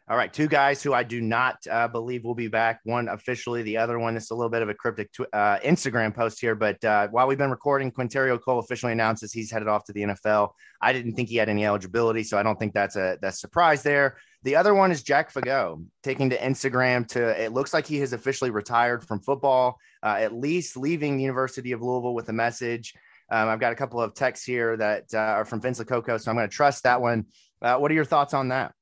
[0.09, 2.79] All right, two guys who I do not uh, believe will be back.
[2.85, 6.15] One officially, the other one is a little bit of a cryptic tw- uh, Instagram
[6.15, 6.55] post here.
[6.55, 10.03] But uh, while we've been recording, Qwynnterrio Cole officially announces he's headed off to the
[10.03, 10.51] NFL.
[10.81, 13.83] I didn't think he had any eligibility, so I don't think that's a that's surprise
[13.83, 14.17] there.
[14.45, 17.43] The other one is Jack Fagot taking to Instagram to.
[17.43, 21.73] It looks like he has officially retired from football, uh, at least leaving the University
[21.73, 22.95] of Louisville with a message.
[23.29, 26.31] Um, I've got a couple of texts here that uh, are from Vince Coco, so
[26.31, 27.25] I'm going to trust that one.
[27.61, 28.73] Uh, what are your thoughts on that?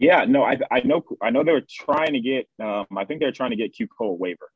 [0.00, 3.20] Yeah, no, I, I know I know they were trying to get um, I think
[3.20, 4.50] they're trying to get Q Cole waiver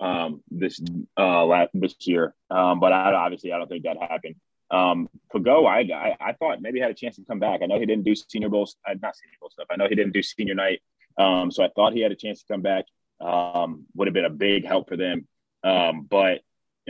[0.00, 0.80] um, this
[1.18, 4.36] uh last, this year, um, but I, obviously I don't think that happened.
[4.70, 7.60] Um, Fagot, I, I, I thought maybe had a chance to come back.
[7.62, 9.66] I know he didn't do Senior Bowl, uh, not Senior Bowl stuff.
[9.70, 10.80] I know he didn't do Senior Night,
[11.18, 12.86] um, so I thought he had a chance to come back.
[13.20, 15.28] Um, would have been a big help for them,
[15.64, 16.40] um, but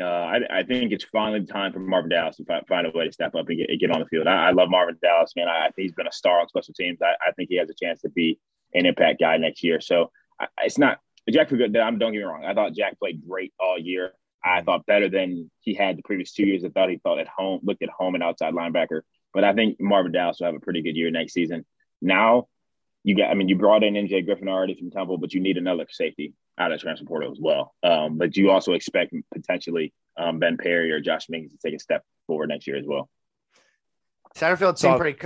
[0.01, 3.07] uh, I, I, think it's finally time for Marvin Dallas to find, find a way
[3.07, 4.27] to step up and get, get on the field.
[4.27, 5.49] I, I love Marvin Dallas, man.
[5.49, 6.99] I, I, think he's been a star on special teams.
[7.03, 8.39] I, think he has a chance to be
[8.75, 9.81] an impact guy next year.
[9.81, 10.11] So
[10.63, 10.99] it's not
[11.31, 11.73] Jack for good.
[11.73, 12.45] Don't get me wrong.
[12.45, 14.13] I thought Jack played great all year.
[14.45, 16.65] I thought better than he had the previous two years.
[16.65, 19.03] I thought he thought at home, looked at home and outside linebacker.
[19.35, 21.67] But I think Marvin Dallas will have a pretty good year next season.
[22.01, 22.47] Now
[23.05, 25.57] you got, I mean, you brought in MJ Griffin already from Temple, but you need
[25.57, 27.75] another safety out of transfer portal as well.
[27.83, 31.79] Um, but you also expect potentially um, Ben Perry or Josh Minkins to take a
[31.79, 33.09] step forward next year as well.
[34.37, 35.19] Satterfield seemed pretty.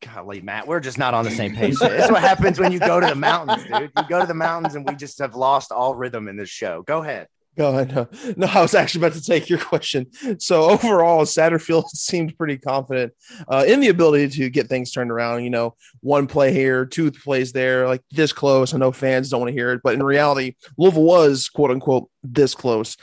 [0.00, 1.78] Golly, Matt, we're just not on the same page.
[1.78, 3.92] this is what happens when you go to the mountains, dude.
[3.96, 6.82] You go to the mountains, and we just have lost all rhythm in this show.
[6.82, 7.28] Go ahead.
[7.60, 8.38] Go ahead.
[8.38, 10.06] No, I was actually about to take your question.
[10.40, 13.12] So overall, Satterfield seemed pretty confident
[13.48, 15.44] uh, in the ability to get things turned around.
[15.44, 18.72] You know, one play here, two plays there, like this close.
[18.72, 22.08] I know fans don't want to hear it, but in reality, Louisville was quote unquote
[22.22, 22.96] this close.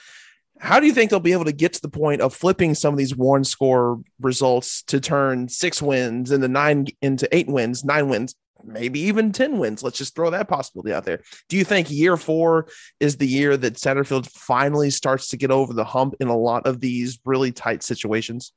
[0.58, 2.96] How do you think they'll be able to get to the point of flipping some
[2.96, 8.10] of these one score results to turn six wins into nine into eight wins, nine
[8.10, 9.84] wins, maybe even 10 wins.
[9.84, 11.22] Let's just throw that possibility out there.
[11.50, 12.68] Do you think year four
[13.00, 16.66] is the year that Satterfield finally starts to get over the hump in a lot
[16.66, 18.54] of these really tight situations?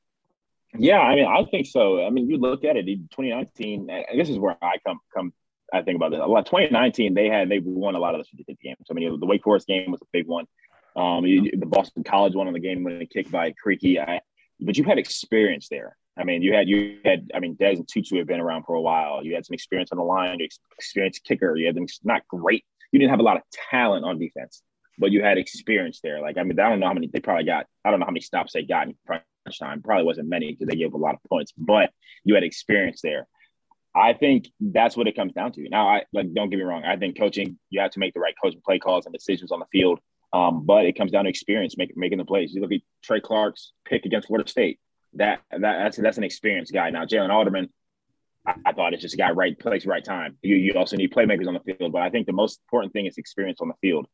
[0.77, 2.05] Yeah, I mean, I think so.
[2.05, 5.33] I mean, you look at it, 2019, and this is where I come come
[5.73, 6.19] I think about this.
[6.21, 8.87] A lot 2019, they had they won a lot of the certificate games.
[8.89, 10.45] I mean, the Wake Forest game was a big one.
[10.95, 13.99] Um, the Boston College one on the game when it kicked by Creaky.
[13.99, 14.21] I,
[14.59, 15.95] but you had experience there.
[16.17, 18.75] I mean, you had you had I mean, Des and Tutu have been around for
[18.75, 19.23] a while.
[19.23, 20.47] You had some experience on the line, you
[20.77, 21.55] experienced kicker.
[21.55, 22.65] You had them not great.
[22.91, 24.61] You didn't have a lot of talent on defense,
[24.97, 26.21] but you had experience there.
[26.21, 27.65] Like I mean, I don't know how many they probably got.
[27.85, 29.23] I don't know how many stops they got in crunch
[29.59, 29.81] time.
[29.81, 31.91] Probably wasn't many because they gave a lot of points, but
[32.23, 33.27] you had experience there.
[33.95, 35.67] I think that's what it comes down to.
[35.69, 36.83] Now, I like don't get me wrong.
[36.83, 39.59] I think coaching you have to make the right coaching play calls and decisions on
[39.59, 39.99] the field.
[40.33, 42.53] Um, but it comes down to experience, make, making the plays.
[42.53, 44.79] You look at Trey Clark's pick against Florida State
[45.15, 46.89] that that that's that's an experienced guy.
[46.89, 47.69] Now Jalen Alderman,
[48.45, 50.37] I, I, thought it's just a guy right place, right time.
[50.41, 53.05] You you also need playmakers on the field, but I think the most important thing
[53.05, 54.07] is experience on the field.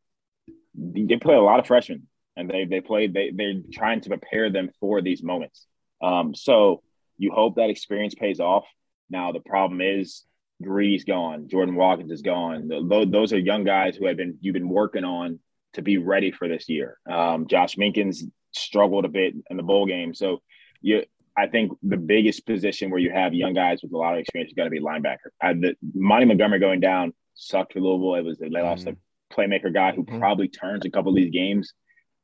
[0.75, 4.49] They play a lot of freshmen, and they they play they they're trying to prepare
[4.49, 5.65] them for these moments.
[6.01, 6.81] Um, so
[7.17, 8.65] you hope that experience pays off.
[9.09, 10.23] Now the problem is
[10.61, 12.69] Gree's gone, Jordan Watkins is gone.
[12.69, 15.39] Those are young guys who have been you've been working on
[15.73, 16.97] to be ready for this year.
[17.09, 20.41] Um, Josh Minkins struggled a bit in the bowl game, so
[20.87, 21.03] you
[21.37, 24.49] I think the biggest position where you have young guys with a lot of experience,
[24.49, 25.29] you got to be linebacker.
[25.39, 28.15] I, the, Monty Montgomery going down sucked for Louisville.
[28.15, 28.95] It was they lost mm-hmm.
[28.97, 30.17] a playmaker guy who mm-hmm.
[30.17, 31.73] probably turns a couple of these games,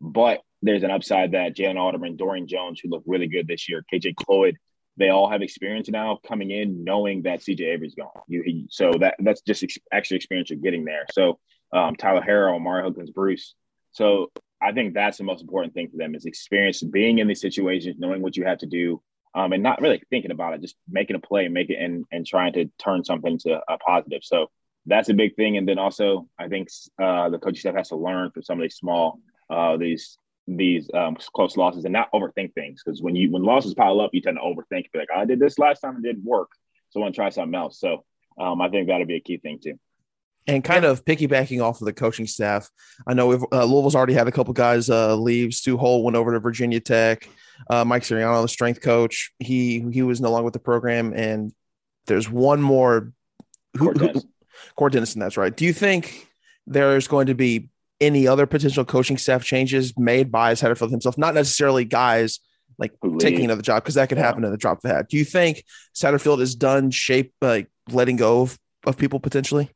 [0.01, 3.83] but there's an upside that Jalen Alderman, Dorian Jones, who looked really good this year,
[3.93, 4.57] KJ Cloyd,
[4.97, 8.09] they all have experience now coming in, knowing that CJ Avery's gone.
[8.27, 11.05] You, he, so that that's just ex- extra experience you're getting there.
[11.11, 11.39] So
[11.71, 13.53] um, Tyler Harrell, Mario Hookins, Bruce.
[13.91, 14.31] So
[14.63, 17.97] I think that's the most important thing for them is experience being in these situations,
[17.99, 19.01] knowing what you have to do,
[19.35, 22.53] um, and not really thinking about it, just making a play it and and trying
[22.53, 24.21] to turn something to a positive.
[24.23, 24.49] So
[24.85, 25.57] that's a big thing.
[25.57, 26.69] And then also, I think
[27.01, 30.89] uh, the coaching staff has to learn from some of these small uh, these these
[30.93, 34.21] um, close losses and not overthink things because when you when losses pile up, you
[34.21, 34.91] tend to overthink.
[34.91, 36.49] Be like, oh, I did this last time, and it didn't work,
[36.89, 37.79] so I want to try something else.
[37.79, 38.03] So
[38.39, 39.79] um, I think that'll be a key thing too.
[40.45, 42.69] And kind of piggybacking off of the coaching staff,
[43.07, 45.53] I know uh, Louisville's already had a couple guys uh, leave.
[45.53, 47.29] Stu Holt went over to Virginia Tech.
[47.69, 51.13] Uh, Mike Siriano, the strength coach, he he was no longer with the program.
[51.13, 51.53] And
[52.07, 53.13] there's one more.
[53.77, 53.93] Who,
[54.75, 55.55] Cord Dennison, that's right.
[55.55, 56.27] Do you think
[56.67, 57.69] there's going to be
[58.01, 61.17] any other potential coaching staff changes made by Satterfield himself?
[61.17, 62.39] Not necessarily guys
[62.77, 64.25] like taking another job because that could yeah.
[64.25, 65.09] happen in the drop of the hat.
[65.09, 65.63] Do you think
[65.95, 69.69] Satterfield is done shape like letting go of, of people potentially?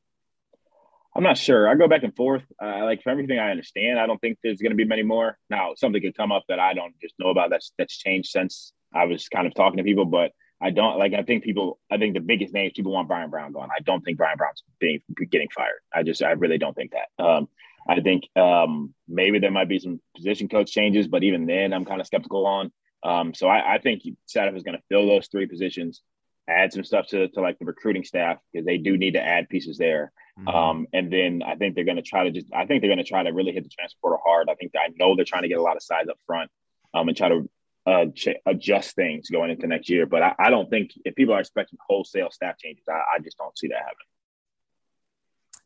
[1.18, 1.68] I'm not sure.
[1.68, 2.44] I go back and forth.
[2.62, 5.36] Uh, like from everything I understand, I don't think there's going to be many more.
[5.50, 7.50] Now, something could come up that I don't just know about.
[7.50, 11.14] That's that's changed since I was kind of talking to people, but I don't like.
[11.16, 11.80] I think people.
[11.92, 13.70] I think the biggest names people want Brian Brown gone.
[13.76, 15.02] I don't think Brian Brown's being
[15.32, 15.80] getting fired.
[15.92, 17.24] I just I really don't think that.
[17.24, 17.48] Um,
[17.90, 21.86] I think um, maybe there might be some position coach changes, but even then, I'm
[21.86, 22.72] kind of skeptical on.
[23.04, 26.04] Um, so I, I think Sadaf is going to fill those three positions,
[26.50, 29.50] add some stuff to, to like the recruiting staff because they do need to add
[29.50, 30.12] pieces there.
[30.40, 30.48] Mm-hmm.
[30.48, 33.04] Um, and then I think they're going to try to just, I think they're going
[33.04, 34.50] to try to really hit the transfer portal hard.
[34.50, 36.50] I think I know they're trying to get a lot of size up front
[36.94, 37.50] um, and try to
[37.86, 40.06] uh, ch- adjust things going into next year.
[40.06, 43.38] But I, I, don't think if people are expecting wholesale staff changes, I, I just
[43.38, 44.08] don't see that happening.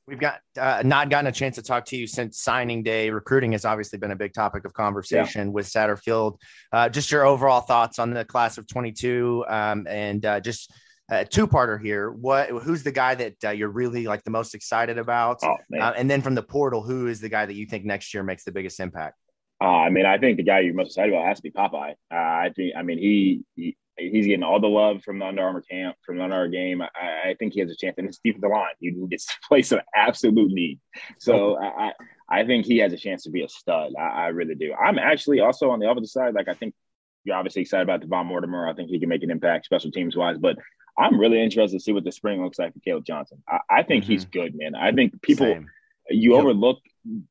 [0.07, 3.09] We've got uh, not gotten a chance to talk to you since signing day.
[3.09, 5.53] Recruiting has obviously been a big topic of conversation yeah.
[5.53, 6.37] with Satterfield.
[6.71, 10.73] Uh, just your overall thoughts on the class of 22 um, and uh, just
[11.09, 12.11] a two-parter here.
[12.11, 15.39] What who's the guy that uh, you're really like the most excited about?
[15.43, 18.13] Oh, uh, and then from the portal, who is the guy that you think next
[18.13, 19.17] year makes the biggest impact?
[19.61, 21.91] Uh, I mean, I think the guy you're most excited about has to be Popeye.
[22.11, 25.43] Uh, I think, I mean, he, he, he's getting all the love from the Under
[25.43, 26.82] Armour camp, from the Under Armour game.
[26.82, 28.73] I, I think he has a chance, and it's deep in the line.
[28.80, 30.80] He gets place of absolute need.
[31.19, 31.93] So I,
[32.30, 33.93] I think he has a chance to be a stud.
[33.99, 34.73] I, I really do.
[34.73, 36.34] I'm actually also on the opposite side.
[36.34, 36.73] Like I think
[37.23, 38.67] you're obviously excited about Devon Mortimer.
[38.67, 40.38] I think he can make an impact, special teams wise.
[40.38, 40.58] But
[40.97, 43.43] I'm really interested to see what the spring looks like for Caleb Johnson.
[43.47, 44.13] I, I think mm-hmm.
[44.13, 44.75] he's good, man.
[44.75, 45.69] I think people Same.
[46.10, 46.39] you yep.
[46.39, 46.80] overlook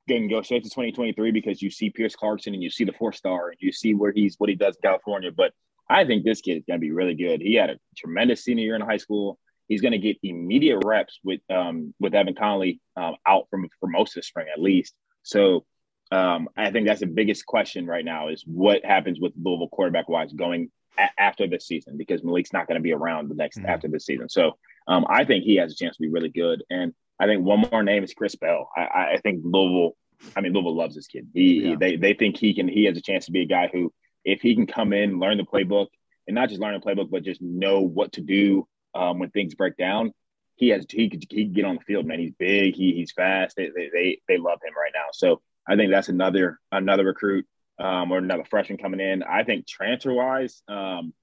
[0.08, 3.12] getting go straight to 2023 because you see Pierce Clarkson and you see the four
[3.12, 5.30] star and you see where he's what he does in California.
[5.30, 5.52] But
[5.90, 7.42] I think this kid is going to be really good.
[7.42, 9.38] He had a tremendous senior year in high school.
[9.68, 13.88] He's going to get immediate reps with um, with Evan Conley um, out from for
[13.88, 14.94] most of the spring at least.
[15.22, 15.66] So
[16.12, 20.08] Um, I think that's the biggest question right now is what happens with Louisville quarterback
[20.08, 23.58] wise going a- after this season because Malik's not going to be around the next
[23.58, 23.72] mm-hmm.
[23.72, 24.28] after this season.
[24.28, 26.64] So um, I think he has a chance to be really good.
[26.68, 28.68] And I think one more name is Chris Bell.
[28.76, 29.94] I, I think Louisville.
[30.36, 31.28] I mean, Louisville loves this kid.
[31.32, 31.76] He, yeah.
[31.78, 32.68] they, they think he can.
[32.68, 33.92] He has a chance to be a guy who,
[34.24, 35.88] if he can come in, learn the playbook,
[36.26, 39.54] and not just learn the playbook, but just know what to do um, when things
[39.54, 40.12] break down.
[40.56, 42.18] He has he could he could get on the field, man.
[42.18, 42.74] He's big.
[42.74, 43.56] He, he's fast.
[43.56, 45.08] They, they they love him right now.
[45.12, 47.46] So I think that's another another recruit
[47.78, 49.22] um, or another freshman coming in.
[49.22, 51.14] I think transfer wise, um,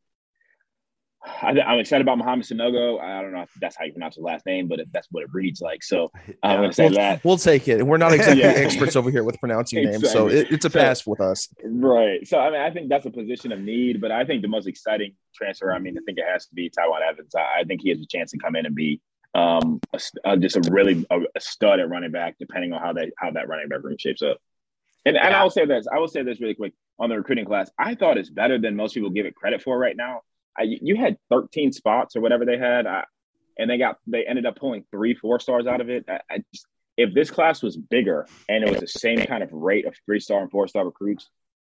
[1.26, 3.02] I, am excited about Mohamed Sanogo.
[3.02, 5.24] I don't know if that's how you pronounce his last name, but if that's what
[5.24, 5.84] it reads like.
[5.84, 6.12] So
[6.44, 7.26] I'm yeah, going to say we'll, that.
[7.26, 7.86] We'll take it.
[7.86, 8.50] We're not exactly yeah.
[8.50, 10.02] experts over here with pronouncing exactly.
[10.02, 11.50] names, so it, it's a pass with us.
[11.64, 12.26] Right.
[12.28, 14.68] So I mean, I think that's a position of need, but I think the most
[14.68, 15.72] exciting transfer.
[15.74, 17.34] I mean, I think it has to be Tiyon Evans.
[17.36, 19.02] I, I think he has a chance to come in and be
[19.36, 22.94] um, a, a, just a really a, a, stud at running back, depending on how
[22.94, 24.38] that how that running back room shapes up.
[25.06, 25.28] And, yeah.
[25.28, 27.70] and I will say this, I will say this really quick on the recruiting class.
[27.78, 30.22] I thought it's better than most people give it credit for right now.
[30.58, 33.04] I, you had 13 spots or whatever they had, I,
[33.58, 36.06] and they got they ended up pulling three four stars out of it.
[36.08, 36.66] I, I just,
[36.98, 40.20] if this class was bigger and it was the same kind of rate of three
[40.20, 41.30] star and four star recruits,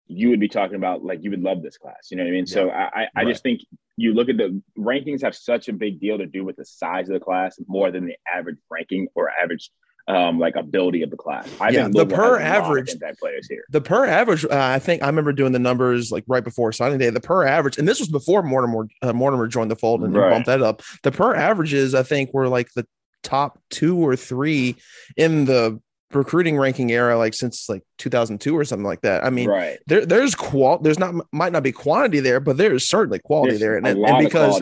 [0.07, 2.11] you would be talking about like you would love this class.
[2.11, 2.47] You know what I mean?
[2.49, 2.55] Yeah.
[2.55, 3.27] So I, I right.
[3.29, 3.61] just think
[3.97, 7.09] you look at the rankings have such a big deal to do with the size
[7.09, 9.71] of the class more than the average ranking or average
[10.09, 11.49] um, like ability of the class.
[11.61, 13.65] I yeah, the per average players here.
[13.71, 16.99] The per average, uh, I think I remember doing the numbers like right before signing
[16.99, 17.11] day.
[17.11, 20.31] The per average, and this was before Mortimer uh, Mortimer joined the fold and right.
[20.31, 20.83] bumped that up.
[21.03, 22.87] The per averages, I think, were like the
[23.23, 24.77] top two or three
[25.17, 25.81] in the
[26.13, 30.05] recruiting ranking era like since like 2002 or something like that i mean right there
[30.05, 33.77] there's qual there's not might not be quantity there but there's certainly quality there's there
[33.77, 34.61] and, and because.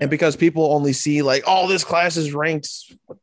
[0.00, 2.68] And because people only see like oh this class is ranked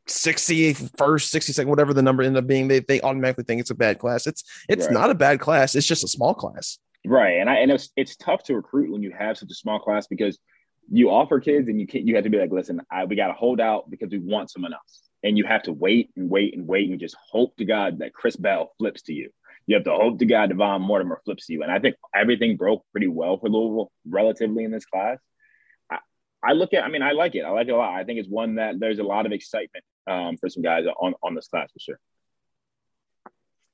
[0.08, 3.75] 60 first 62nd whatever the number ended up being they, they automatically think it's a
[3.75, 4.93] bad class it's it's right.
[4.93, 8.15] not a bad class it's just a small class right and i and it's it's
[8.15, 10.39] tough to recruit when you have such a small class because
[10.91, 13.28] you offer kids and you can't you have to be like listen I, we got
[13.28, 16.56] to hold out because we want someone else and you have to wait and wait
[16.56, 19.32] and wait and just hope to God that Chris Bell flips to you.
[19.65, 21.63] You have to hope to God Devon Mortimer flips to you.
[21.63, 25.17] And I think everything broke pretty well for Louisville relatively in this class.
[26.47, 27.41] I, look at, I mean, I like it.
[27.41, 27.93] I like it a lot.
[27.93, 31.13] I think it's one that there's a lot of excitement um, for some guys on,
[31.23, 31.99] on this class for sure.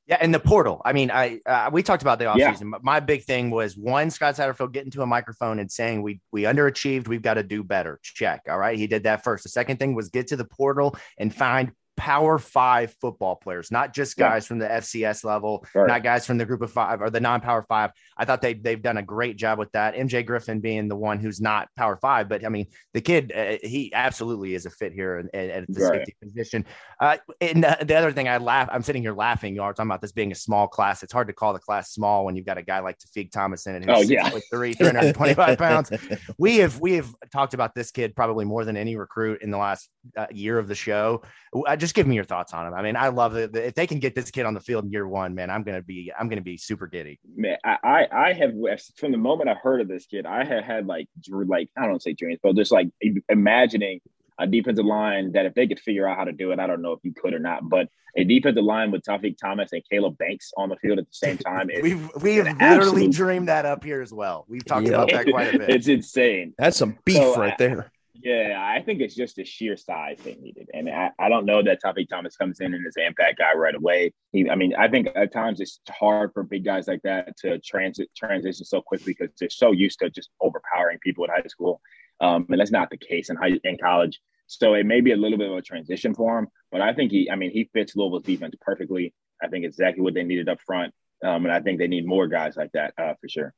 [0.07, 0.81] Yeah, and the portal.
[0.84, 2.71] I mean, I uh, we talked about the offseason.
[2.71, 2.79] Yeah.
[2.81, 6.43] My big thing was one Scott Satterfield getting to a microphone and saying we we
[6.43, 7.99] underachieved, we've got to do better.
[8.01, 8.41] Check.
[8.49, 9.43] All right, he did that first.
[9.43, 13.93] The second thing was get to the portal and find power five football players, not
[13.93, 14.47] just guys yeah.
[14.47, 15.88] from the FCS level, right.
[15.88, 17.91] not guys from the group of five or the non power five.
[18.17, 19.95] I thought they, they've done a great job with that.
[19.95, 23.58] MJ Griffin being the one who's not power five, but I mean, the kid, uh,
[23.62, 25.99] he absolutely is a fit here at, at the right.
[25.99, 26.65] safety position.
[26.99, 29.54] Uh, and the, the, other thing I laugh, I'm sitting here laughing.
[29.54, 31.04] You are talking about this being a small class.
[31.04, 33.75] It's hard to call the class small when you've got a guy like Tawfiq Thomason
[33.75, 34.30] and who's oh, yeah.
[34.30, 34.39] 3,
[34.73, 35.91] 325 pounds.
[36.38, 39.58] We have, we have talked about this kid probably more than any recruit in the
[39.58, 41.21] last uh, year of the show.
[41.54, 42.73] Uh, just give me your thoughts on him.
[42.73, 43.53] I mean, I love it.
[43.55, 45.81] If they can get this kid on the field in year one, man, I'm gonna
[45.81, 47.19] be I'm gonna be super giddy.
[47.35, 48.53] Man, I I have
[48.95, 52.01] from the moment I heard of this kid, I had had like like I don't
[52.01, 52.87] say dreams, but just like
[53.27, 53.99] imagining
[54.39, 56.81] a defensive line that if they could figure out how to do it, I don't
[56.81, 60.17] know if you could or not, but a defensive line with Tawfiq Thomas and Caleb
[60.17, 61.69] Banks on the field at the same time.
[61.81, 63.11] we've we've literally absolute...
[63.11, 64.45] dreamed that up here as well.
[64.47, 64.93] We've talked yeah.
[64.93, 65.69] about that quite a bit.
[65.69, 66.53] It's insane.
[66.57, 67.91] That's some beef so, right uh, there.
[68.23, 70.69] Yeah, I think it's just a sheer size they needed.
[70.73, 73.53] And I, I don't know that Tawfiq Thomas comes in and is an impact guy
[73.53, 74.13] right away.
[74.31, 77.57] He, I mean, I think at times it's hard for big guys like that to
[77.60, 81.81] transit transition so quickly because they're so used to just overpowering people in high school.
[82.19, 84.21] Um, and that's not the case in high in college.
[84.45, 87.12] So it may be a little bit of a transition for him, but I think
[87.12, 89.13] he, I mean, he fits Louisville's defense perfectly.
[89.41, 90.93] I think exactly what they needed up front.
[91.23, 93.53] Um, and I think they need more guys like that uh, for sure.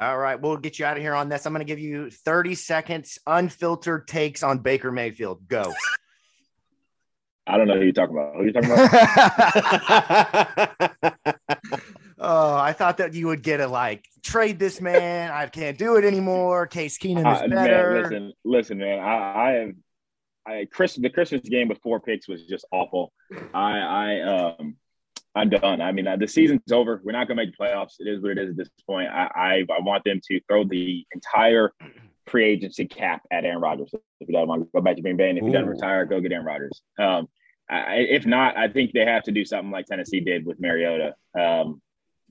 [0.00, 1.44] All right, we'll get you out of here on this.
[1.44, 5.48] I'm going to give you 30 seconds, unfiltered takes on Baker Mayfield.
[5.48, 5.74] Go.
[7.48, 8.34] I don't know who you're talking about.
[8.34, 8.70] Who are you talking
[11.00, 11.32] about?
[12.18, 15.32] oh, I thought that you would get a like trade this man.
[15.32, 16.68] I can't do it anymore.
[16.68, 17.92] Case Keenum is uh, better.
[17.94, 19.00] Man, listen, listen, man.
[19.00, 19.72] I, I have,
[20.46, 20.94] I Chris.
[20.94, 23.12] The Christmas game with four picks was just awful.
[23.52, 24.76] I, I, um,
[25.38, 25.80] I'm done.
[25.80, 27.00] I mean, uh, the season's over.
[27.04, 27.94] We're not going to make the playoffs.
[28.00, 29.08] It is what it is at this point.
[29.08, 31.72] I, I, I want them to throw the entire
[32.26, 33.90] free agency cap at Aaron Rodgers.
[33.92, 36.04] If you don't want to go back to Green Bay, and if you don't retire,
[36.04, 36.82] go get Aaron Rodgers.
[36.98, 37.28] Um,
[37.70, 41.14] I, if not, I think they have to do something like Tennessee did with Mariota.
[41.38, 41.80] Um,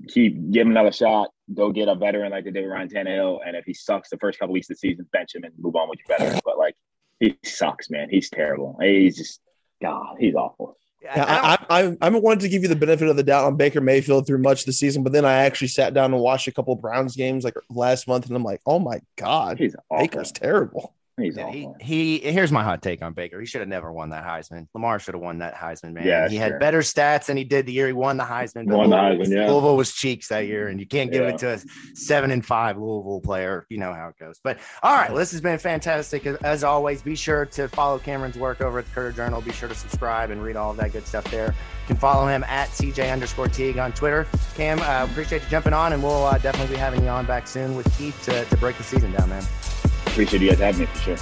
[0.08, 1.30] keep give him another shot.
[1.54, 4.18] Go get a veteran like they did with Ryan Tannehill, and if he sucks the
[4.18, 6.40] first couple weeks of the season, bench him and move on with your veteran.
[6.44, 6.76] But like,
[7.20, 8.10] he sucks, man.
[8.10, 8.78] He's terrible.
[8.82, 9.40] He's just
[9.82, 10.18] God.
[10.20, 10.78] He's awful.
[11.10, 13.82] I, I, I, I wanted to give you the benefit of the doubt on Baker
[13.82, 16.52] Mayfield through much of the season, but then I actually sat down and watched a
[16.52, 20.94] couple Browns games like last month, and I'm like, oh my god, He's Baker's terrible.
[21.20, 21.76] He's Yeah, awful.
[21.82, 23.40] he, he here's my hot take on Baker.
[23.40, 24.68] He should have never won that Heisman.
[24.76, 26.06] Lamar should have won that Heisman, man.
[26.06, 28.66] Yeah, he had better stats than he did the year he won the Heisman.
[28.68, 29.50] Won the Louisville- Heisman, yeah.
[29.52, 31.30] Louisville was cheeks that year, and you can't give Yeah.
[31.30, 31.60] it to a
[31.96, 33.66] seven and five Louisville player.
[33.70, 34.40] You know how it goes.
[34.44, 36.28] But all right, well, this has been fantastic.
[36.28, 39.42] As, as always, be sure to follow Cameron's work over at the Courier Journal.
[39.42, 41.48] Be sure to subscribe and read all of that good stuff there.
[41.48, 44.28] You can follow him at CJ underscore Teague on Twitter.
[44.56, 47.48] Cam, uh, appreciate you jumping on, and we'll uh, definitely be having you on back
[47.48, 49.44] soon with Keith to, to break the season down, man.
[50.18, 51.18] Appreciate you guys having me for sure.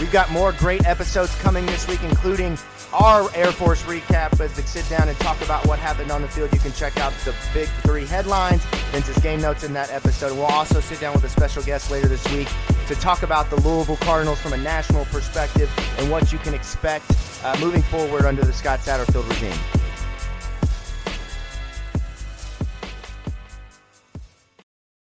[0.00, 2.58] We've got more great episodes coming this week, including
[2.92, 6.26] our Air Force recap as we sit down and talk about what happened on the
[6.26, 6.52] field.
[6.52, 10.32] You can check out the big three headlines, Vince's game notes in that episode.
[10.32, 12.48] We'll also sit down with a special guest later this week
[12.88, 17.04] to talk about the Louisville Cardinals from a national perspective and what you can expect
[17.44, 19.85] uh, moving forward under the Scott Satterfield regime.